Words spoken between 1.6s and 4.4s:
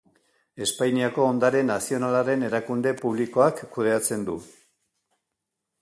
Nazionalaren erakunde publikoak kudeatzen